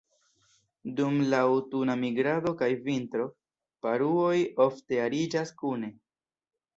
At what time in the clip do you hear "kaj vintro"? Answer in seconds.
2.61-3.27